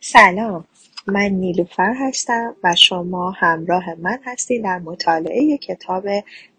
[0.00, 0.64] سلام.
[1.06, 6.04] من نیلوفر هستم و شما همراه من هستید در مطالعه کتاب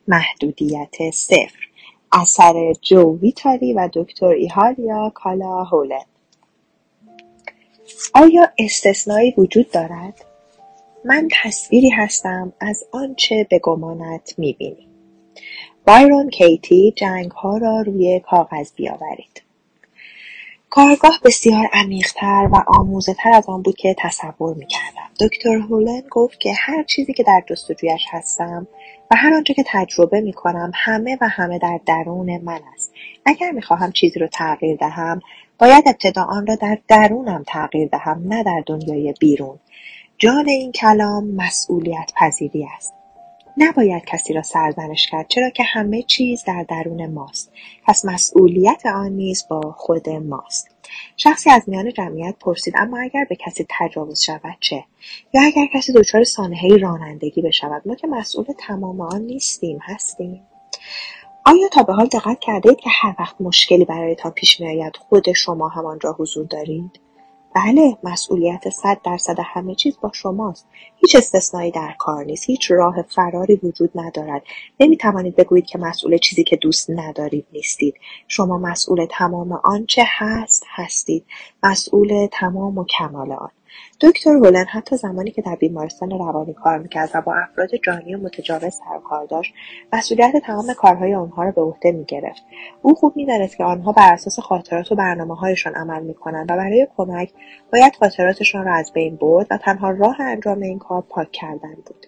[0.08, 1.70] محدودیت صفر.
[2.12, 6.06] اثر جو ویتالی و دکتر ایهالیا کالا هولن
[8.14, 10.26] آیا استثنایی وجود دارد؟
[11.06, 14.88] من تصویری هستم از آنچه به گمانت می‌بینی.
[15.88, 19.42] بایرون کیتی جنگ ها را روی کاغذ بیاورید.
[20.70, 25.10] کارگاه بسیار عمیقتر و آموزهتر از آن بود که تصور می‌کردم.
[25.20, 28.68] دکتر هولن گفت که هر چیزی که در جستجویش هستم
[29.12, 32.94] و هر آنچه که تجربه می‌کنم همه و همه در درون من است.
[33.26, 35.22] اگر می‌خواهم چیزی رو تغییر دهم
[35.60, 39.60] باید ابتدا آن را در درونم تغییر دهم نه در دنیای بیرون.
[40.18, 42.94] جان این کلام مسئولیت پذیری است.
[43.58, 47.52] نباید کسی را سرزنش کرد چرا که همه چیز در درون ماست.
[47.86, 50.68] پس مسئولیت آن نیز با خود ماست.
[51.18, 54.84] شخصی از میان جمعیت پرسید اما اگر به کسی تجاوز شود چه؟
[55.34, 60.42] یا اگر کسی دچار سانحهای رانندگی بشود؟ ما که مسئول تمام آن نیستیم هستیم.
[61.48, 65.68] آیا تا به حال دقت کردید که هر وقت مشکلی برایتان پیش میآید خود شما
[65.68, 67.00] هم آنجا حضور دارید؟
[67.56, 70.68] بله مسئولیت صد درصد همه چیز با شماست.
[70.98, 72.50] هیچ استثنایی در کار نیست.
[72.50, 74.44] هیچ راه فراری وجود ندارد.
[74.80, 77.96] نمی توانید بگویید که مسئول چیزی که دوست ندارید نیستید.
[78.28, 81.26] شما مسئول تمام آنچه هست هستید.
[81.64, 83.52] مسئول تمام و کمال آن.
[84.02, 88.18] دکتر هولن حتی زمانی که در بیمارستان روانی کار می‌کرد و با افراد جانی و
[88.18, 89.54] متجاوز سر کار داشت
[89.94, 92.44] مسئولیت تمام کارهای آنها را به عهده می‌گرفت.
[92.82, 97.30] او خوب می‌دانست که آنها بر اساس خاطرات و برنامههایشان عمل می‌کنند و برای کمک
[97.74, 102.08] باید خاطراتشان را از بین برد و تنها راه انجام این کار پاک کردن بود.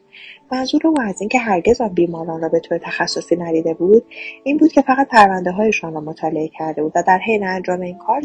[0.51, 4.05] منظور او از اینکه هرگز آن بیماران را به طور تخصصی ندیده بود
[4.44, 5.13] این بود که فقط
[5.57, 8.22] هایشان را مطالعه کرده بود و در حین انجام این کار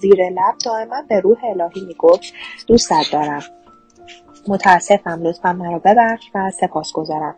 [0.00, 2.32] زیر لب دائما به روح الهی می‌گفت
[2.66, 3.42] دوستت دارم.
[4.48, 7.34] متاسفم لطفا مرا ببخش و سپاس گذارم.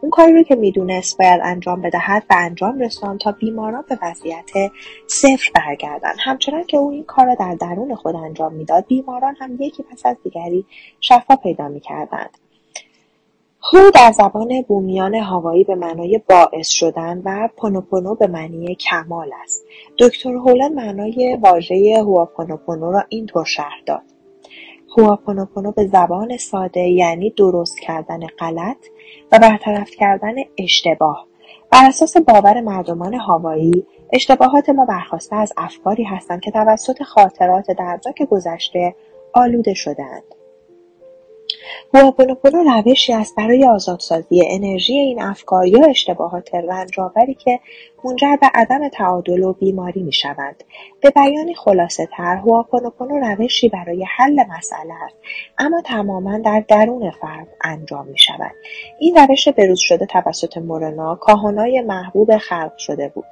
[0.00, 4.50] اون کاری رو که می‌دونست باید انجام بدهد و انجام رساند تا بیماران به وضعیت
[5.06, 6.16] صفر برگردند.
[6.24, 10.06] همچنان که او این کار را در درون خود انجام می‌داد بیماران هم یکی پس
[10.06, 10.66] از دیگری
[11.00, 12.38] شفا پیدا می‌کردند.
[13.72, 19.64] هو در زبان بومیان هاوایی به معنای باعث شدن و پونوپونو به معنی کمال است.
[19.98, 24.02] دکتر هولن معنای واژه هواپونوپونو را اینطور شرح داد.
[24.98, 28.86] هواپونوپونو به زبان ساده یعنی درست کردن غلط
[29.32, 31.26] و برطرف کردن اشتباه.
[31.72, 38.22] بر اساس باور مردمان هاوایی اشتباهات ما برخواسته از افکاری هستند که توسط خاطرات دردناک
[38.22, 38.94] گذشته
[39.32, 40.35] آلوده شدهاند
[41.94, 47.60] هوآپونوپونو روشی است برای آزادسازی انرژی این افکار یا اشتباهات رنجآوری که
[48.04, 50.64] منجر به عدم تعادل و بیماری می‌شوند.
[51.00, 55.16] به بیانی خلاصهتر هوآپونوپونو روشی برای حل مسئله است
[55.58, 58.52] اما تماما در درون فرد انجام می شود.
[58.98, 63.24] این روش بروز شده توسط مورنا کاهنای محبوب خلق شده بود.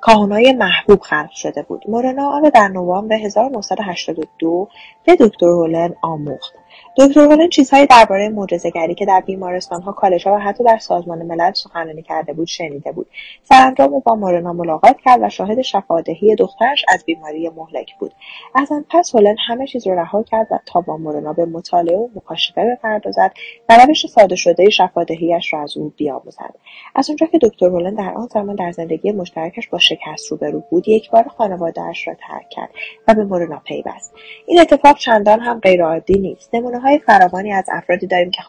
[0.00, 1.84] کاهنای محبوب خلق شده بود.
[1.88, 4.68] مورنا آن را در نوامبر 1982
[5.04, 6.54] به دکتر هولن آموخت.
[7.00, 12.02] دکتر هولن چیزهایی درباره معجزهگری که در بیمارستانها کالجها و حتی در سازمان ملل سخنرانی
[12.02, 13.06] کرده بود شنیده بود.
[13.42, 18.12] سرانجام با مورنا ملاقات کرد و شاهد شفادهی دخترش از بیماری مهلک بود.
[18.54, 21.96] از آن پس هولن همه چیز را رها کرد و تا با مورنا به مطالعه
[21.96, 23.32] و مکاشفه بپردازد
[23.68, 26.54] و روش ساده شده شفادهیاش را از او بیاموزد.
[26.94, 30.88] از اونجا که دکتر هولن در آن زمان در زندگی مشترکش با شکست روبرو بود
[30.88, 32.70] یکبار خانوادهاش را ترک کرد
[33.08, 34.14] و به مورنا پیوست.
[34.46, 36.50] این اتفاق چندان هم غیرعادی نیست.
[36.88, 38.42] های فراوانی از افرادی داریم که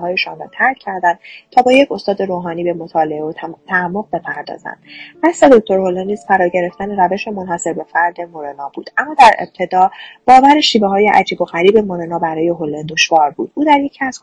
[0.00, 1.18] هایشان را ترک کردند
[1.50, 3.32] تا با یک استاد روحانی به مطالعه و
[3.68, 4.78] تعمق بپردازند.
[5.24, 9.90] قصد دکتر هولن فرا گرفتن روش منحصر به فرد مورنا بود اما در ابتدا
[10.26, 13.52] باور شیوه های عجیب و غریب مورنا برای هولن دشوار بود.
[13.54, 14.18] او در یکی از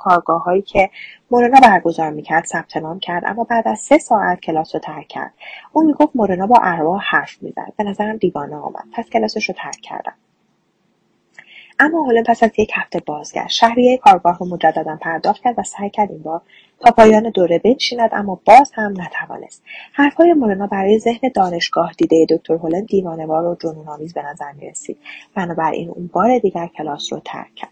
[0.46, 0.90] هایی که
[1.32, 5.34] مورنا برگزار می‌کرد ثبت نام کرد اما بعد از سه ساعت کلاس رو ترک کرد.
[5.72, 7.74] او می‌گفت مورنا با ارواح حرف می‌زد.
[7.78, 8.86] به نظرم دیوانه آمد.
[8.94, 10.14] پس کلاسش رو ترک کردم.
[11.84, 15.90] اما حالا پس از یک هفته بازگشت شهریه کارگاه رو مجددا پرداخت کرد و سعی
[15.90, 16.42] کرد این بار
[16.80, 19.64] تا پایان دوره بنشیند اما باز هم نتوانست.
[19.94, 24.98] حرفهای مورنا برای ذهن دانشگاه دیده دکتر هولن دیوانهوار و جنونآمیز به نظر می‌رسید.
[25.36, 27.72] بنابراین اون بار دیگر کلاس رو ترک کرد.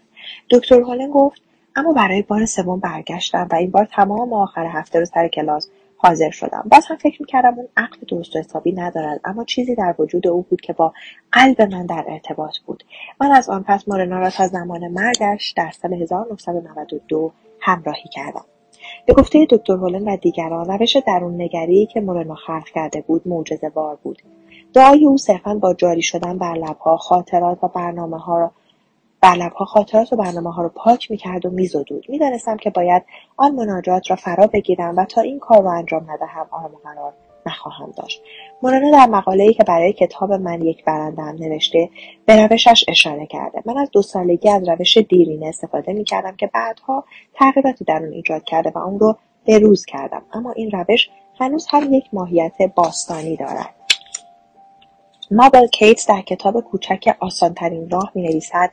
[0.50, 1.42] دکتر هولن گفت
[1.76, 5.68] اما برای بار سوم برگشتم و این بار تمام آخر هفته رو سر کلاس
[6.02, 6.64] حاضر شدم.
[6.70, 10.42] باز هم فکر می‌کردم اون عقل درست و حسابی ندارد اما چیزی در وجود او
[10.42, 10.92] بود که با
[11.32, 12.84] قلب من در ارتباط بود.
[13.20, 18.44] من از آن پس مورنا را تا زمان مرگش در سال 1992 همراهی کردم.
[19.06, 23.68] به گفته دکتر هولن و دیگران روش درون نگری که مورنا خلق کرده بود معجزه
[23.70, 24.22] بار بود.
[24.74, 28.50] دعای او صرفا با جاری شدن بر لبها خاطرات و برنامه ها را
[29.22, 33.02] بر لبها خاطرات و برنامه ها رو پاک می‌کرد و میزدود می‌دانستم که باید
[33.36, 37.12] آن مناجات را فرا بگیرم و تا این کار را انجام ندهم آرام قرار
[37.46, 38.22] نخواهم داشت.
[38.62, 41.90] مولانا در مقاله‌ای که برای کتاب من یک برندم نوشته
[42.26, 43.62] به روشش اشاره کرده.
[43.64, 47.04] من از دو سالگی از روش دیرینه استفاده می‌کردم که بعدها
[47.34, 49.16] تغییراتی در اون ایجاد کرده و اون رو
[49.46, 50.22] روز کردم.
[50.32, 51.10] اما این روش
[51.40, 53.74] هنوز هم یک ماهیت باستانی دارد.
[55.34, 58.70] مابل کیتس در کتاب کوچک آسانترین راه می نویسد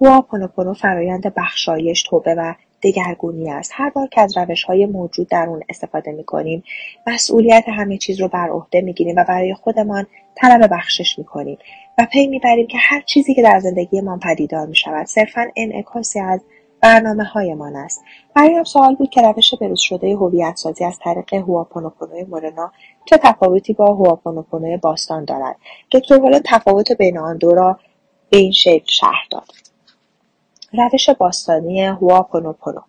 [0.00, 3.70] هواپونوپونو فرایند بخشایش توبه و دگرگونی است.
[3.74, 6.64] هر بار که از روش های موجود در اون استفاده می کنیم
[7.06, 11.58] مسئولیت همه چیز رو بر عهده می گیریم و برای خودمان طلب بخشش می کنیم
[11.98, 16.20] و پی می بریم که هر چیزی که در زندگیمان پدیدار می شود صرفا انعکاسی
[16.20, 16.40] از
[16.82, 18.04] برنامه هایمان است.
[18.34, 22.72] برایم سوال بود که روش بروز شده هویت سازی از طریق هواپونوپونوی مورنا
[23.04, 25.56] چه تفاوتی با هواپونوپونوی باستان دارد؟
[25.92, 27.78] دکتر والا تفاوت بین آن دو را
[28.30, 29.48] به این شکل شرح داد.
[30.72, 32.80] روش باستانی هواپونوپونو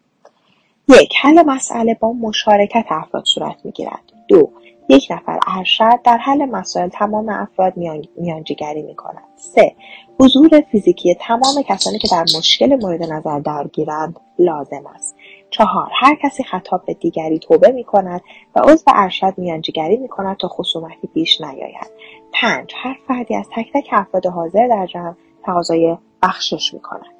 [0.89, 4.13] یک حل مسئله با مشارکت افراد صورت می‌گیرد.
[4.27, 4.51] دو
[4.89, 7.73] یک نفر ارشد در حل مسائل تمام افراد
[8.17, 9.23] میانجیگری می کند.
[9.35, 9.75] سه
[10.19, 15.15] حضور فیزیکی تمام کسانی که در مشکل مورد نظر درگیرند لازم است.
[15.49, 18.21] چهار هر کسی خطاب به دیگری توبه می کند
[18.55, 21.91] و عضو ارشد میانجیگری می کند تا خصومتی پیش نیاید.
[22.33, 25.13] پنج هر فردی از تک تک افراد حاضر در جمع
[25.45, 27.13] تقاضای بخشش می کند.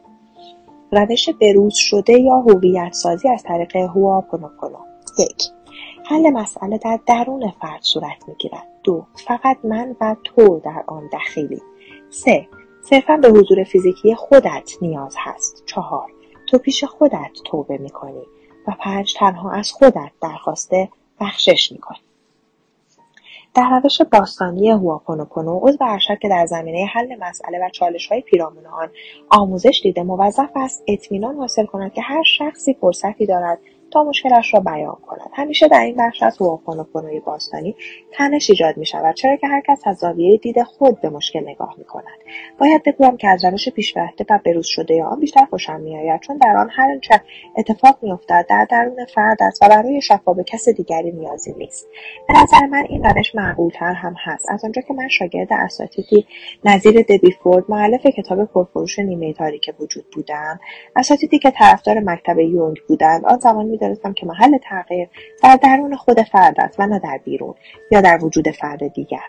[0.92, 4.77] روش بروز شده یا هویت سازی از طریق هواپونوپونو
[5.19, 5.44] یک
[6.06, 8.68] حل مسئله در درون فرد صورت می‌گیرد.
[8.84, 11.62] دو فقط من و تو در آن دخیلی.
[12.10, 12.48] سه
[12.82, 15.64] صرفا به حضور فیزیکی خودت نیاز هست.
[15.66, 16.12] چهار
[16.48, 18.24] تو پیش خودت توبه می‌کنی
[18.68, 20.72] و پنج تنها از خودت درخواست
[21.20, 21.98] بخشش می‌کنی.
[23.56, 28.66] در روش باستانی هواپونوپونو عضو ارشد که در زمینه حل مسئله و چالش های پیرامون
[28.66, 28.90] آن
[29.30, 33.60] آموزش دیده موظف است اطمینان حاصل کند که هر شخصی فرصتی دارد
[33.94, 35.30] تا مشکلش را بیان کند.
[35.34, 37.75] همیشه در این بخش از هواپونوپونوی باستانی
[38.13, 41.84] تنش ایجاد می شود چرا که هرکس از زاویه دید خود به مشکل نگاه می
[41.84, 42.19] کند
[42.60, 46.57] باید بگویم که از روش پیشرفته و بروز شده آن بیشتر خوشم میآید چون در
[46.57, 47.22] آن هر آنچه
[47.57, 51.88] اتفاق میافتد در درون فرد است و برای شفا به کس دیگری نیازی نیست.
[52.28, 54.46] به نظر من این روش معقولتر هم هست.
[54.50, 56.25] از آنجا که من شاگرد اساتیدی
[56.66, 60.60] نظیر دبی فورد معلف کتاب پرفروش نیمه تاریک وجود بودم.
[60.96, 65.10] اساتیدی که طرفدار مکتب یونگ بودند آن زمان می‌دانستم که محل تغییر
[65.44, 67.54] در درون خود فرد است و نه در بیرون
[67.92, 69.28] یا در وجود فرد دیگر.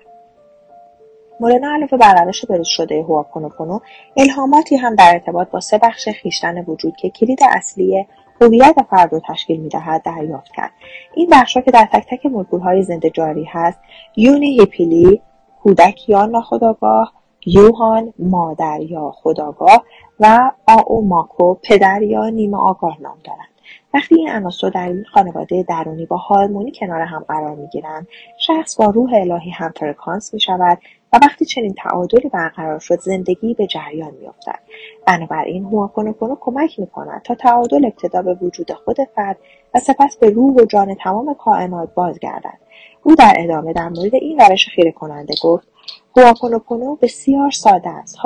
[1.40, 3.78] مولانا علاوه بر روش بروز شده هواپونوپونو
[4.16, 8.06] الهاماتی هم در ارتباط با سه بخش خیشتن وجود که کلید اصلی
[8.40, 10.70] هویت فرد رو تشکیل می‌دهد دریافت کرد.
[11.14, 12.26] این بخشها که در تک تک
[12.62, 13.78] های زنده جاری هست
[14.16, 15.22] یونی هیپیلی
[15.62, 17.12] کودک یا ناخداگاه
[17.46, 19.84] یوهان مادر یا خداگاه
[20.20, 23.53] و آو ماکو پدر یا نیمه آگاه نام دارند.
[23.94, 28.08] وقتی این عناصر در این خانواده درونی با هارمونی کنار هم قرار می‌گیرند
[28.38, 30.78] شخص با روح الهی هم فرکانس می شود
[31.12, 34.58] و وقتی چنین تعادلی برقرار شد زندگی به جریان میافتد.
[35.06, 39.38] بنابراین هواپونوپونو کمک می‌کند تا تعادل ابتدا به وجود خود فرد
[39.74, 42.58] و سپس به روح و جان تمام کائنات بازگردد.
[43.02, 45.68] او در ادامه در مورد این روش خیره کننده گفت
[46.16, 48.18] هواپونوپونو بسیار ساده است.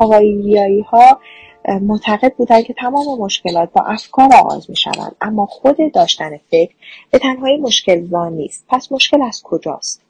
[0.00, 1.18] هوایی ها
[1.78, 6.74] معتقد بودند که تمام مشکلات با افکار آغاز می شوند اما خود داشتن فکر
[7.10, 8.64] به تنهایی مشکل زان نیست.
[8.68, 10.02] پس مشکل از کجاست؟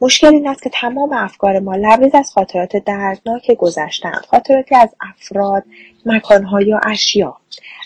[0.00, 5.64] مشکل این است که تمام افکار ما لبریز از خاطرات دردناک گذشتند خاطراتی از افراد
[6.06, 7.36] مکانها یا اشیا.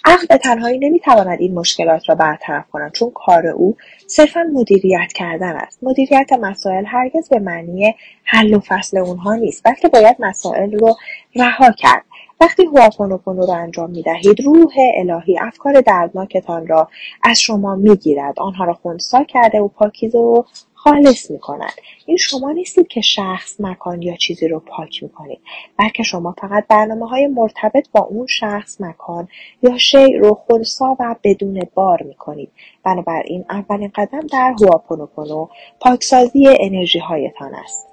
[0.05, 3.76] عقل به تنهایی نمی‌تواند این مشکلات را برطرف کند چون کار او
[4.07, 5.79] صرفا مدیریت کردن است.
[5.83, 10.97] مدیریت مسائل هرگز به معنی حل و فصل اونها نیست بلکه باید مسائل رو
[11.37, 12.05] رها کرد.
[12.40, 16.88] وقتی هواپونوپونو را انجام می دهید روح الهی افکار دردناکتان را
[17.23, 20.43] از شما می گیرد آنها را خونسا کرده و پاکیزه و
[20.85, 21.73] خالص می کند.
[22.07, 25.41] این شما نیستید که شخص مکان یا چیزی رو پاک می کنید
[25.79, 29.29] بلکه شما فقط برنامه های مرتبط با اون شخص مکان
[29.63, 32.53] یا شیء رو خونسا و بدون بار می کنید
[32.85, 35.49] بنابراین اولین قدم در هواپونوپونو
[35.81, 37.89] پاکسازی انرژی هایتان است.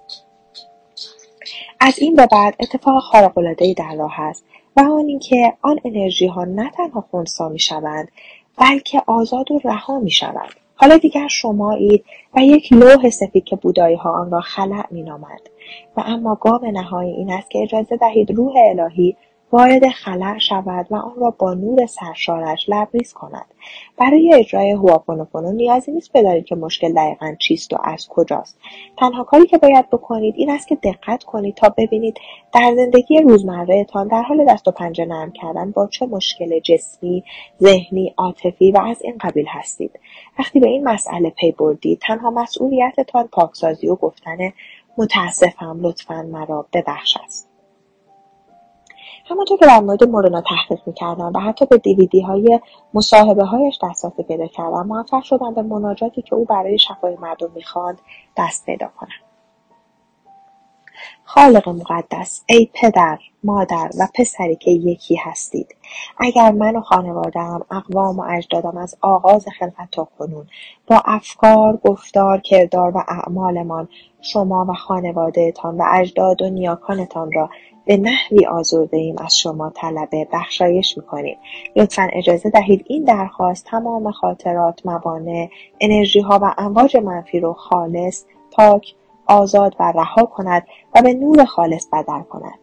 [1.80, 4.46] از این به بعد اتفاق خارق‌العادهای در راه است
[4.78, 8.12] و آن اینکه آن انرژی ها نه تنها خونسا می شوند
[8.58, 12.06] بلکه آزاد و رها می شوند حالا دیگر شمایید
[12.36, 15.50] و یک لوح سفید که بودایی ها آن را خلع مینامند.
[15.98, 19.18] و اما گام نهایی این است که اجازه دهید روح الهی
[19.52, 23.46] وارد خلع شود و آن را با نور سرشارش لبریز کند.
[23.98, 28.60] برای اجرای هواپونوپونو نیازی نیست بدانید که مشکل دقیقا چیست و از کجاست.
[28.98, 32.18] تنها کاری که باید بکنید این است که دقت کنید تا ببینید
[32.54, 37.24] در زندگی روزمرهتان در حال دست و پنجه نرم کردن با چه مشکل جسمی
[37.62, 40.00] ذهنی عاطفی و از این قبیل هستید.
[40.40, 44.38] وقتی به این مسئله پی بردید تنها مسئولیتتان پاکسازی و گفتن
[44.98, 47.47] متاسفم لطفا مرا ببخش است
[49.30, 52.60] همانطور که در مورد مورونا تحقیق می‌کردم و حتی به دیویدی های
[52.94, 58.02] مصاحبه هایش دسترسی پیدا کردم موفق شدم به مناجاتی که او برای شفای مردم می‌خواند
[58.38, 59.10] دست پیدا کنم.
[61.24, 65.76] خالق مقدس ای پدر مادر و پسری که یکی هستید.
[66.18, 70.48] اگر من و خانوادهام اقوام و اجدادم از آغاز خلقت تا کنون
[70.88, 73.88] با افکار گفتار کردار و اعمالمان
[74.22, 77.50] شما و خانوادهتان و اجداد و نیاکانتان را
[77.88, 78.48] به نحوی
[78.92, 81.38] ایم از شما طلب بخشایش می‌کنیم.
[81.76, 85.50] لطفا اجازه دهید این درخواست تمام خاطرات موانع
[86.24, 91.88] ها و امواج منفی رو خالص پاک آزاد و رها کند و به نور خالص
[91.94, 92.60] بدل کند.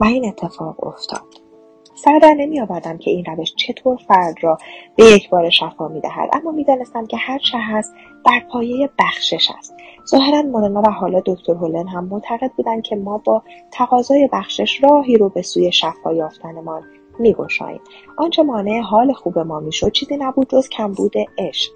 [0.00, 1.46] و این اتفاق افتاد.
[1.94, 4.58] سر در نمیآوردم که این روش چطور فرد را
[4.96, 9.74] به یک بار شفا می‌دهد اما می‌دانستم که هر چه هست بر پایه بخشش است.
[10.06, 15.16] ظاهرا مولانا و حالا دکتر هولن هم معتقد بودند که ما با تقاضای بخشش راهی
[15.16, 16.82] رو به سوی شفا یافتنمان
[17.18, 17.80] میگشاییم
[18.16, 21.72] آنچه مانع حال خوب ما می‌شد چیزی نبود جز کمبود عشق.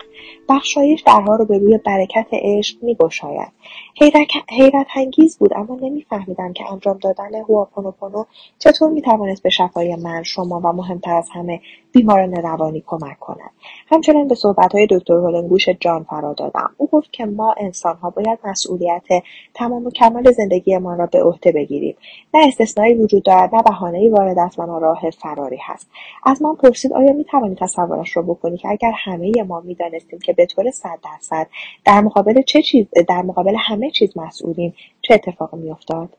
[0.48, 3.48] بخشایش درها رو به روی برکت عشق میگشاید.
[4.48, 8.24] حیرت انگیز بود اما نمیفهمیدم که انجام دادن هواپونوپونو
[8.58, 11.60] چطور می‌توانست به شفای من شما و مهمتر از همه
[11.92, 13.50] بیماران روانی کمک کند.
[13.86, 16.70] همچنان به صحبتهای دکتر هولن گوش جان فرا دادم.
[16.76, 19.06] او گفت که ما انسانها باید مسئولیت
[19.54, 21.96] تمام و کمال زندگیمان را به عهده بگیریم.
[22.34, 25.90] نه استثنایی وجود دارد نه بهانهای وارد است و راه فراری هست.
[26.24, 30.46] از من پرسید آیا می‌توانی تصورش را بکنی که اگر همه ما می‌دانستیم که به
[30.46, 31.46] طور صد درصد
[31.84, 36.16] در مقابل چه چیز در مقابل همه چیز مسئولیم چه اتفاقی میافتاد؟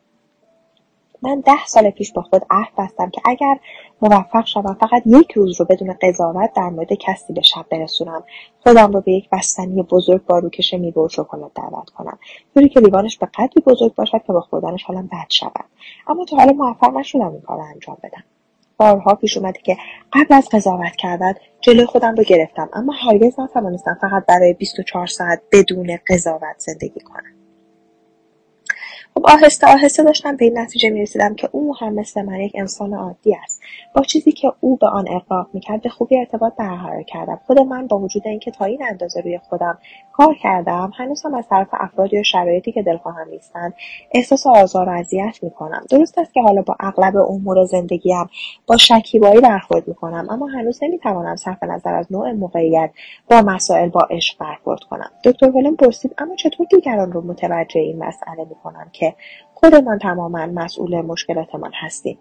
[1.24, 3.60] من ده سال پیش با خود عهد بستم که اگر
[4.02, 8.24] موفق شوم فقط یک روز رو بدون قضاوت در مورد کسی به شب برسونم.
[8.64, 12.20] خودم رو به یک بستنی بزرگ با روکش میوه و شکلات دعوت کنم.
[12.54, 15.66] طوری که لیوانش به قدری بزرگ باشد که با خوردنش حالم بد شود.
[16.08, 18.24] اما تا حالا موفق نشدم این کار رو انجام بدم.
[18.78, 19.78] بارها پیش اومده که
[20.14, 22.70] قبل از قضاوت کردن جلوی خودم رو گرفتم.
[22.74, 27.41] اما هرگز نتوانستم فقط برای 24 ساعت بدون قضاوت زندگی کنم.
[29.22, 32.94] خب آهسته آهسته داشتم به این نتیجه می‌رسیدم که او هم مثل من یک انسان
[32.94, 33.62] عادی است.
[33.96, 37.40] با چیزی که او به آن اقراق می‌کرد به خوبی ارتباط برقرار کردم.
[37.48, 39.78] خود من با وجود اینکه تا این اندازه روی خودم
[40.14, 43.74] کار کردم هنوزم از طرف افراد یا شرایطی که دلخواهم نیستند
[44.12, 45.86] احساس آزار و اذیت می‌کنم.
[45.90, 48.30] درست است که حالا با اغلب امور زندگیم
[48.68, 52.92] با شکیبایی برخورد می‌کنم اما هنوز نمی‌توانم صرف نظر از نوع موقعیت
[53.30, 55.12] با مسائل با عشق برخورد کنم.
[55.24, 59.11] دکتر ولم پرسید اما چطور دیگران رو متوجه این مسئله می‌کنم که
[59.54, 62.20] خودمان تماما مسئول مشکلاتمان هستیم.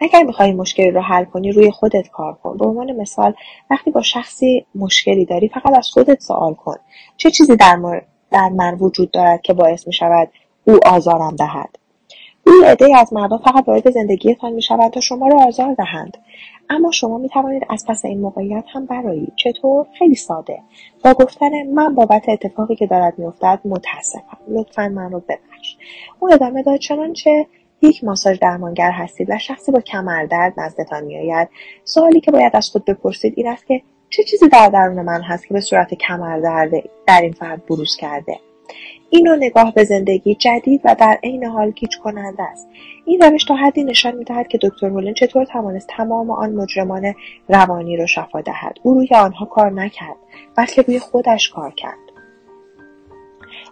[0.00, 2.56] اگر می‌خوای مشکلی رو حل کنی روی خودت کار کن.
[2.56, 3.34] به عنوان مثال
[3.70, 6.76] وقتی با شخصی مشکلی داری فقط از خودت سوال کن.
[7.16, 10.28] چه چیزی در, در من وجود دارد که باعث می‌شود
[10.64, 11.78] او آزارم دهد؟
[12.46, 16.18] این عده از مردم فقط وارد زندگیتان می‌شوند تا شما را آزار دهند.
[16.70, 20.58] اما شما می توانید از پس این موقعیت هم برایید چطور؟ خیلی ساده.
[21.04, 24.38] با گفتن من بابت اتفاقی که دارد میافتد متاسفم.
[24.48, 25.76] لطفا من رو ببخش.
[26.20, 27.46] او ادامه داد چنانچه
[27.82, 31.48] یک ماساژ درمانگر هستید و شخصی با کمردرد نزدتان میآید.
[31.84, 35.46] سوالی که باید از خود بپرسید این است که چه چیزی در درون من هست
[35.46, 36.70] که به صورت کمردرد
[37.06, 38.38] در این فرد بروز کرده؟
[39.10, 42.68] این نگاه به زندگی جدید و در عین حال گیج کننده است.
[43.04, 47.14] این روش تا حدی نشان می‌دهد که دکتر هولن چطور توانست تمام آن مجرمان
[47.48, 48.78] روانی را شفا دهد.
[48.82, 50.16] او روی آنها کار نکرد
[50.56, 51.98] بلکه روی خودش کار کرد.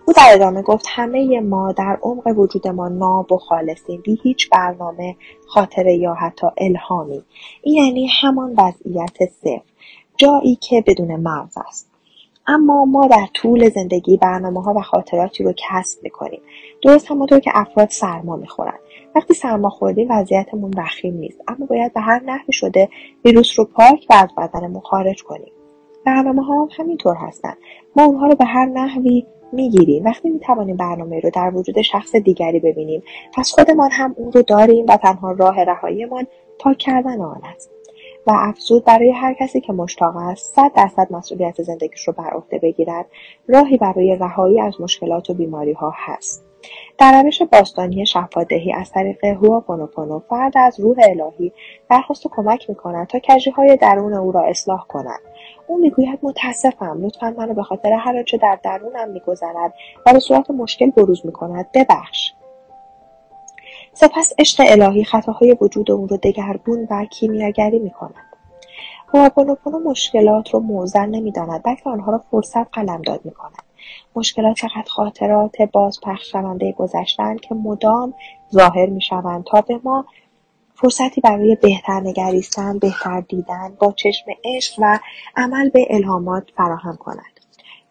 [0.07, 4.51] او در ادامه گفت همه ما در عمق وجود ما ناب و خالصیم بی هیچ
[4.51, 5.17] برنامه
[5.49, 7.23] خاطره یا حتی الهامی.
[7.63, 9.63] این یعنی همان وضعیت صفر.
[10.17, 11.92] جایی که بدون مرز است.
[12.47, 16.41] اما ما در طول زندگی برنامه ها و خاطراتی رو کسب می‌کنیم.
[16.83, 18.79] درست همانطور که افراد سرما می‌خورند
[19.15, 21.41] وقتی سرما خوردیم وضعیتمون وخیم نیست.
[21.49, 22.89] اما باید به هر نحوی شده
[23.25, 25.53] ویروس رو پاک و از بدنمون خارج کنیم.
[26.07, 27.57] برنامه ها هم همینطور هستند
[27.97, 30.05] ما اونها رو به هر نحوی می‌گیریم.
[30.05, 33.03] وقتی می‌توانیم برنامه رو در وجود شخص دیگری ببینیم
[33.35, 36.27] پس خودمان هم اون رو داریم و تنها راه رهاییمان
[36.59, 37.71] پاک کردن آن است.
[38.27, 42.59] و افزود برای هر کسی که مشتاق است صد درصد مسئولیت زندگیش رو بر عهده
[42.59, 43.07] بگیرد.
[43.49, 46.45] راهی برای رهایی از مشکلات و بیماری ها هست.
[46.99, 51.53] در روش باستانی شفادهی از طریق هواپونوپونو فرد از روح الهی
[51.91, 53.19] درخواست کمک می‌کند تا
[53.57, 55.21] های درون او را اصلاح کند.
[55.67, 59.75] او می‌گوید متاسفم لطفا منو به خاطر هر آنچه در درونم میگذرد
[60.07, 61.67] و به صورت مشکل بروز می‌کند.
[61.75, 62.33] ببخش.
[63.95, 68.27] سپس عشق الهی خطاهای وجود او را دگرگون و کیمیاگری می‌کند.
[69.15, 73.63] هواپونوپونو مشکلات رو موزل نمی‌داند بلکه آنها را فرصت قلمداد می‌کند.
[74.17, 78.15] مشکلات چقدر خاطرات بازپخش شونده گذشتن که مدام
[78.53, 80.07] ظاهر می‌شوند تا به ما
[80.75, 84.99] فرصتی برای بهتر نگریستن بهتر دیدن با چشم عشق و
[85.37, 87.32] عمل به الهامات فراهم کند.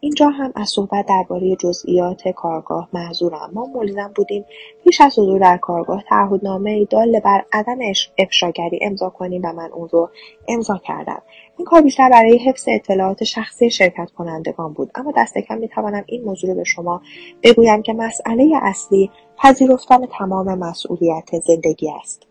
[0.03, 4.45] اینجا هم از صحبت درباره جزئیات کارگاه معذورم ما ملزم بودیم.
[4.83, 7.77] پیش از حضور در کارگاه تعهدنامه دال بر عدم
[8.17, 10.09] افشاگری امضا کنیم و من اون رو
[10.47, 11.21] امضا کردم.
[11.57, 14.91] این کار بیشتر برای حفظ اطلاعات شخصی شرکت کنندگان بود.
[14.95, 17.01] اما دست کم می‌توانم این موضوع رو به شما
[17.43, 22.30] بگویم که مسئله اصلی پذیرفتن تمام مسئولیت زندگی است.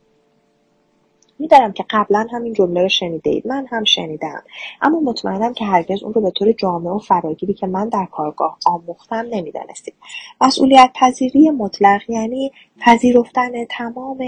[1.41, 3.47] می‌دانم که قبلا هم این جمله رو شنیده اید.
[3.47, 4.43] من هم شنیدم.
[4.83, 8.59] اما مطمئنم که هرگز اون رو به طور جامع و فراگیری که من در کارگاه
[8.67, 9.95] آموختم نمی‌دانستید.
[10.41, 14.19] مسئولیت پذیری مطلق یعنی پذیرفتن تمام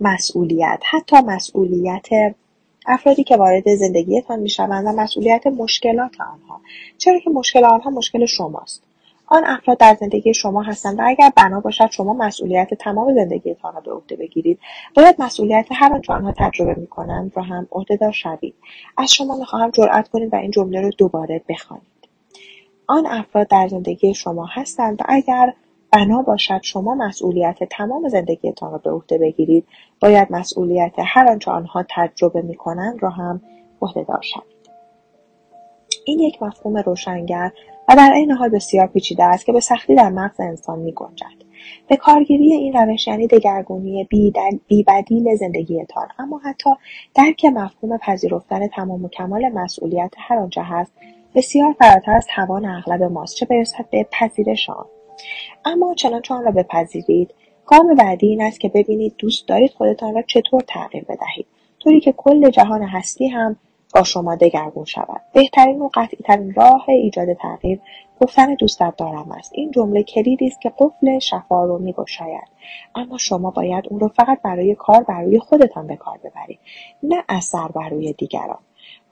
[0.00, 2.06] مسئولیت حتی مسئولیت
[2.86, 6.60] افرادی که وارد زندگیتان می‌شوند و مسئولیت مشکلات آنها.
[6.98, 8.85] چرا که مشکل آنها مشکل شماست.
[9.26, 13.80] آن افراد در زندگی شما هستند و اگر بنا باشد شما مسئولیت تمام زندگیتان را
[13.80, 14.58] به عهده بگیرید.
[14.94, 18.54] باید مسئولیت هر آنچه آنها تجربه می‌کنند را هم عهدهدار شوید.
[18.96, 21.86] از شما می‌خواهم جرأت کنید و این جمله را دوباره بخوانید.
[22.86, 25.54] آن افراد در زندگی شما هستند و اگر
[25.92, 29.66] بنا باشد شما مسئولیت تمام زندگیتان را به عهده بگیرید
[30.00, 33.40] باید مسئولیت هر آنچه آنها تجربه می‌کنند را هم
[33.82, 34.56] عهدهدار شوید.
[36.04, 37.52] این یک مفهوم روشنگر
[37.88, 41.46] و در عین حال بسیار پیچیده است که به سختی در مغز انسان میگنجد.
[41.88, 44.08] به کارگیری این روش یعنی دگرگونی
[44.68, 46.70] بیبدیل زندگیتان اما حتی
[47.14, 50.92] درک مفهوم پذیرفتن تمام و کمال مسئولیت هر آنچه هست
[51.34, 54.86] بسیار فراتر از توان اغلب ماست چه برسد به پذیرش آن.
[55.64, 57.34] اما چنانچه آن را بپذیرید
[57.66, 61.46] گام بعدی این است که ببینید دوست دارید خودتان را چطور تغییر بدهید.
[61.78, 63.56] طوری که کل جهان هستی هم
[63.96, 65.20] با شما دگرگون شود.
[65.32, 67.80] بهترین و قطعیترین راه ایجاد تغییر
[68.20, 69.52] گفتن دوستت دارم است.
[69.54, 72.48] این جمله کلیدی است که قفل شفا رو میگشاید.
[72.94, 76.58] اما شما باید اون رو فقط برای کار برای خودتان به کار ببرید.
[77.02, 78.58] نه اثر بر روی دیگران.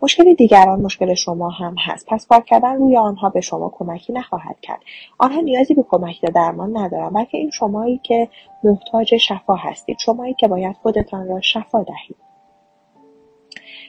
[0.02, 2.06] مشکل دیگران مشکل شما هم هست.
[2.08, 4.80] پس کار کردن روی آنها به شما کمکی نخواهد کرد.
[5.18, 8.28] آنها نیازی به کمک یا درمان ندارند بلکه این شمایی که
[8.64, 9.96] محتاج شفا هستید.
[9.98, 12.23] شمایی که باید خودتان را شفا دهید.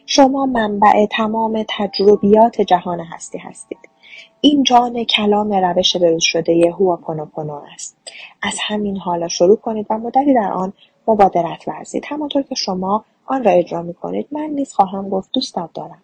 [0.05, 3.77] شما منبع تمام تجربیات جهان هستی هستید.
[4.41, 7.97] این جان کلام روش بروز شده هواپونوپونو است.
[8.41, 10.73] از همین حالا شروع کنید و مدتی در آن
[11.07, 12.03] مبادرت ورزید.
[12.07, 16.01] همانطور که شما آن را اجرا می کنید من نیز خواهم گفت دوستت دارم.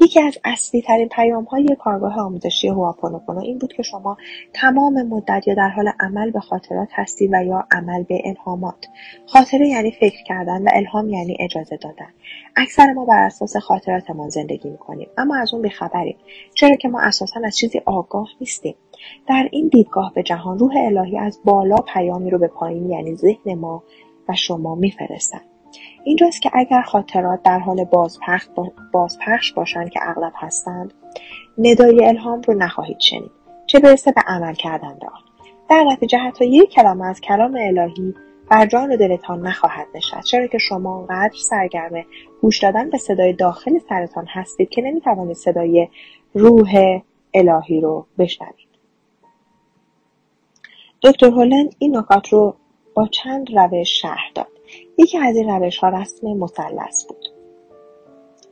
[0.00, 4.16] یکی از اصلی ترین پیام های کارگاه آموزشی هواپونوپونو این بود که شما
[4.52, 8.86] تمام مدت یا در حال عمل به خاطرات هستید و یا عمل به الهامات.
[9.26, 12.08] خاطره یعنی فکر کردن و الهام یعنی اجازه دادن.
[12.56, 16.16] اکثر ما بر اساس خاطراتمان زندگی می‌کنیم اما از اون بیخبریم.
[16.54, 18.74] چرا که ما اساسا از چیزی آگاه نیستیم.
[19.28, 23.54] در این دیدگاه به جهان روح الهی از بالا پیامی رو به پایین یعنی ذهن
[23.54, 23.82] ما
[24.28, 25.51] و شما میفرستند
[26.04, 27.84] اینجاست که اگر خاطرات در حال
[28.92, 30.94] بازپخش, باشند که اغلب هستند
[31.58, 33.30] ندای الهام رو نخواهید شنید
[33.66, 35.20] چه برسه به عمل کردن به آن.
[35.70, 38.14] در نتیجه حتی یک کلمه از کلام الهی
[38.50, 42.04] بر جان و دلتان نخواهد نشست چرا که شما آنقدر سرگرم
[42.40, 45.88] گوش دادن به صدای داخل سرتان هستید که نمی‌توانید صدای
[46.34, 47.00] روح
[47.34, 48.68] الهی رو بشنوید.
[51.02, 52.56] دکتر هولند این نکات رو
[52.94, 54.51] با چند روش شرح داد.
[54.98, 57.28] یکی از این ها رسم مثلث بود.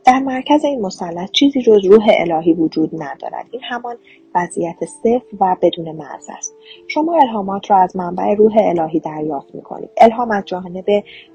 [0.04, 3.46] در مرکز این مثلث چیزی جز روح الهی وجود ندارد.
[3.50, 3.96] این همان
[4.34, 6.54] وضعیت صفر و بدون مرز است.
[6.88, 10.84] شما الهامات را از منبع روح الهی دریافت می کنید الهام از جانب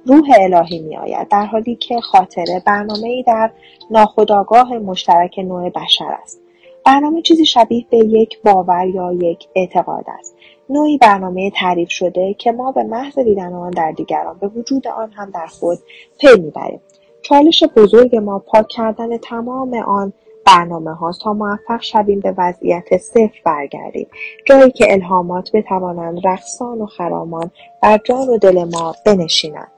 [0.06, 3.52] روح الهی می آید در حالی که خاطره برنامه ای در
[3.91, 6.41] ناخودآگاه مشترک نوع بشر است.
[6.86, 10.36] برنامه چیزی شبیه به یک باور یا یک اعتقاد است.
[10.69, 15.12] نوعی برنامه تعریف شده که ما به محض دیدن آن در دیگران به وجود آن
[15.12, 15.80] هم در خود
[16.19, 16.82] پی می‌بریم.
[17.21, 20.13] چالش بزرگ ما پاک کردن تمام آن
[20.45, 24.08] برنامه هاست تا موفق شویم به وضعیت صفر برگردیم.
[24.45, 27.51] جایی که الهامات بتوانند رقصان و خرامان
[27.82, 29.71] بر جان و دل ما بنشینند.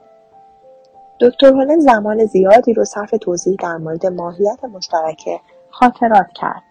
[1.20, 6.67] دکتر هولن زمان زیادی رو صرف توضیح در مورد ماهیت مشترک خاطرات کرد.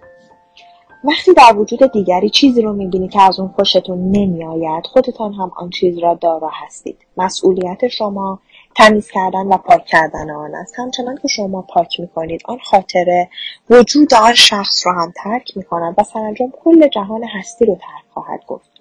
[1.04, 5.70] وقتی در وجود دیگری چیزی رو می‌بینی که از اون خوشتون نمیآید خودتان هم آن
[5.70, 6.98] چیز را دارا هستید.
[7.18, 8.40] مسئولیت شما
[8.76, 10.74] تمیز کردن و پاک کردن آن است.
[10.78, 13.30] همچنان که شما پاک می‌کنید آن خاطره
[13.70, 18.40] وجود آن شخص را هم ترک می‌کند و سرانجام کل جهان هستی رو ترک خواهد
[18.48, 18.77] گفت.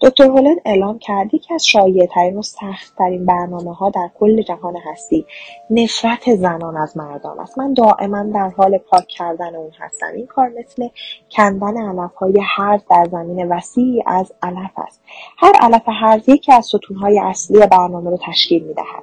[0.00, 1.66] دکتر هولن اعلام کرد یکی از
[2.14, 5.26] ترین و سختترین برنامه ها در کل جهان هستی.
[5.70, 7.58] نفرت زنان از مردان است.
[7.58, 10.12] من دائما در حال پاک کردن اون هستم.
[10.16, 10.88] این کار مثل
[11.30, 15.00] کندن علف های هرز در زمین وسیعی از علف است.
[15.38, 19.02] هر علف هرز یکی از ستونهای اصلی برنامه رو تشکیل می‌دهد.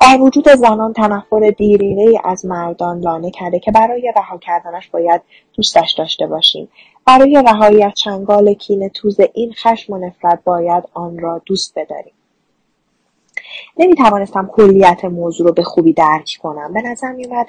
[0.00, 5.92] در وجود زنان تنفر دیرینه از مردان لانه کرده که برای رها کردنش باید دوستش
[5.92, 6.68] داشته باشیم.
[7.06, 12.12] برای رهایی از چنگال کینه توز این خشم و نفرت باید آن را دوست بداریم.
[13.78, 16.72] نمی توانستم کلیت موضوع رو به خوبی درک کنم.
[16.72, 17.46] به نظر می اومد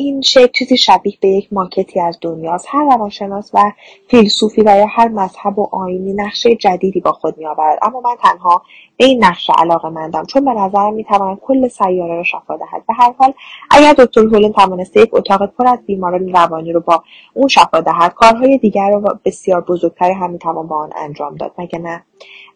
[0.00, 2.66] این شکل چیزی شبیه به یک ماکتی از دنیاست.
[2.68, 3.72] هر روانشناس و
[4.08, 7.78] فیلسوفی و یا هر مذهب و آینی نقشه جدیدی با خود میآورد.
[7.82, 8.62] اما من تنها
[8.96, 12.86] به این نقشه علاقه مندم چون به نظرم می‌تواند کل سیاره را شفا دهد.
[12.88, 13.32] به هر حال
[13.70, 17.02] اگر دکتر هولن توانسته یک اتاق پر از بیماران روانی رو با
[17.34, 21.78] اون شفا دهد کارهای دیگر رو بسیار بزرگتری هم می‌توان با آن انجام داد مگه
[21.78, 22.04] نه؟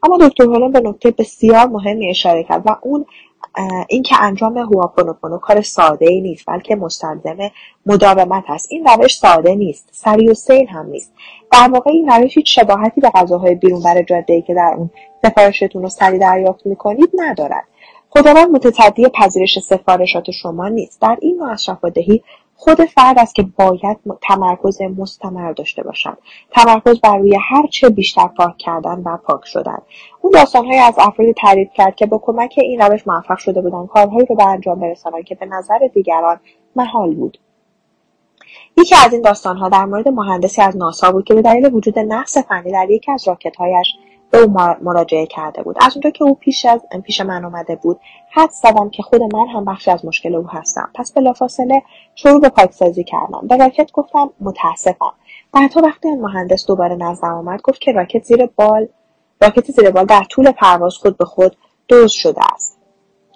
[0.02, 3.06] اما دکتر هولن به نکته بسیار مهمی اشاره کرد و اون
[3.88, 7.36] اینکه انجام هواپونوپونو کار ساده ای نیست بلکه مستلزم
[7.86, 8.68] مداومت است.
[8.70, 11.12] این روش ساده نیست سری و سیل هم نیست.
[11.52, 14.90] در واقع این روش هیچ شباهتی به غذاهای بیرون بر جاده ای که در اون
[15.22, 17.64] سفارشتون رو سری دریافت می‌کنید ندارد.
[18.10, 21.00] خداوند متصدی پذیرش سفارشات شما نیست.
[21.00, 21.62] در این نوع از
[22.56, 26.18] خود فرد است که باید تمرکز مستمر داشته باشد.
[26.50, 29.78] تمرکز بر روی هر چه بیشتر پاک کردن و پاک شدن.
[30.20, 34.26] اون داستانهایی از افرادی تعریف کرد که با کمک این روش موفق شده بودند کارهایی
[34.26, 36.40] رو به انجام برسانند که به نظر دیگران
[36.76, 37.38] محال بود.
[38.76, 42.38] یکی از این داستانها در مورد مهندسی از ناسا بود که به دلیل وجود نقص
[42.38, 43.86] فنی در یکی از راکتهایش
[44.34, 45.76] به او مراجعه کرده بود.
[45.80, 49.46] از اونجا که او پیش از پیش من اومده بود حد زدم که خود من
[49.54, 50.90] هم بخشی از مشکل او هستم.
[50.94, 51.82] پس بلافاصله
[52.14, 53.46] شروع به پاکسازی کردم.
[53.48, 55.12] به راکت گفتم متاسفم.
[55.52, 58.88] بعدها وقتی این مهندس دوباره نزدم آمد گفت که راکت زیر بال
[59.42, 61.56] راکت زیر بال در طول پرواز خود به خود
[61.88, 62.78] دوز شده است.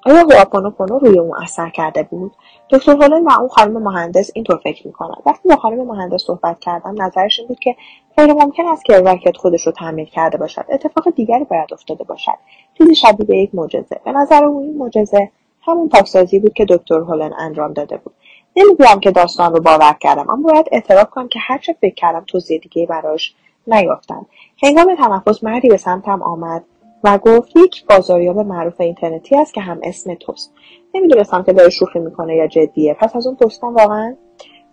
[0.07, 2.33] آیا هواپونوپونو روی اون اثر کرده بود؟
[2.71, 5.15] دکتر هولن و اون خانم مهندس اینطور فکر می‌کنن.
[5.27, 7.77] وقتی با خانم مهندس صحبت کردم نظرش این بود که
[8.17, 10.65] غیر ممکن است که راکت خودش رو تعمیر کرده باشد.
[10.69, 12.39] اتفاق دیگری باید افتاده باشد.
[12.79, 14.01] چیزی شبیه به یک معجزه.
[14.05, 15.31] به نظر او این معجزه
[15.63, 18.15] همون پاکسازی بود که دکتر هولن انجام داده بود.
[18.57, 22.61] نمی‌گویم که داستان رو باور کردم اما باید اعتراف کنم که هرچه فکر کردم توضیح
[22.61, 23.35] دیگه براش
[23.67, 24.27] نیافتم.
[24.63, 26.65] هنگام تنفس مردی به سمتم آمد.
[27.05, 30.55] و گفت یک بازاریاب معروف اینترنتی است که هم اسم توست.
[30.95, 32.95] نمی‌دونستم که داره شوخی می‌کنه یا جدیه.
[32.95, 34.17] پس از اون پرسیدم واقعا؟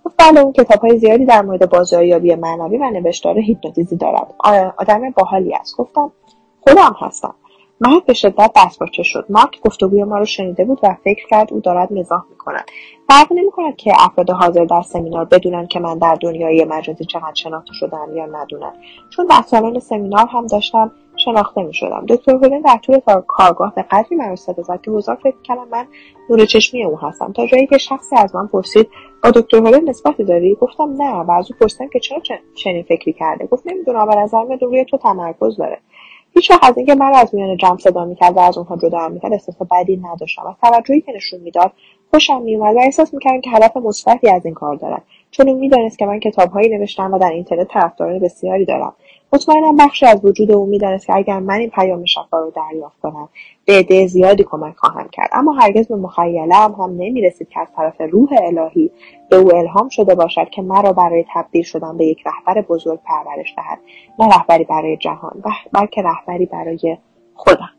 [0.05, 4.33] گفت بله اون کتاب های زیادی در مورد بازاریابی معنوی و نوشتار هیپنوتیزی دارد
[4.77, 5.77] آدم باحالی است.
[5.77, 6.11] گفتم
[6.61, 7.35] خودم هستم.
[7.81, 9.25] مرد به شدت دستپاچه شد.
[9.29, 12.65] مارک گفتگوی ما رو شنیده بود و فکر کرد او دارد مزاح می‌کند.
[13.09, 17.73] فرق نمی‌کند که افراد حاضر در سمینار بدونن که من در دنیای مجازی چقدر شناخته
[17.73, 18.73] شدم یا ندونن
[19.09, 20.91] چون در سالن سمینار هم داشتم
[21.25, 25.15] شناخته می شدم دکتر هولن در طول کارگاه به قدری مرا صدا زد که حضار
[25.15, 25.85] فکر کردم من
[26.29, 27.33] نور چشمی او هستم.
[27.33, 28.89] تا جایی که شخصی از من پرسید
[29.23, 31.13] با دکتر هولن نسبتی داری؟ گفتم نه.
[31.13, 32.19] و از او پرسیدم که چرا
[32.55, 35.77] چنین فکری کرده؟ گفت نمی‌دونم به نظر میاد روی تو تمرکز داره.
[36.33, 39.33] هیچ وقت از اینکه من از میان جمع صدا می‌کرد و از اونها جدا می‌کرد
[39.33, 40.47] احساس بدی نداشتم.
[40.47, 41.71] از توجهی که نشون می‌داد
[42.11, 45.99] خوشم میومد و احساس می‌کردم که هدف مثبتی از این کار دارد چون او می‌دانست
[45.99, 48.93] که من کتابهایی نوشتم و در اینترنت طرفداران بسیاری دارم.
[49.33, 53.29] مطمئنم بخشی از وجود او می‌دانست که اگر من این پیام شفا رو دریافت کنم
[53.65, 55.29] به عده زیادی کمک خواهم کرد.
[55.31, 58.91] اما هرگز به مخیله هم, هم نمی‌رسید که از طرف روح الهی
[59.29, 63.53] به او الهام شده باشد که مرا برای تبدیل شدن به یک رهبر بزرگ پرورش
[63.57, 63.79] دهد
[64.19, 66.97] نه رهبری برای جهان بلکه رهبری برای
[67.33, 67.74] خودم.